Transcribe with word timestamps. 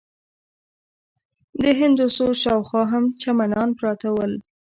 د 1.61 1.63
هندوسوز 1.79 2.33
شاوخوا 2.43 2.83
هم 2.91 3.03
چمنان 3.21 3.69
پراته 3.77 4.09
ول. 4.15 4.33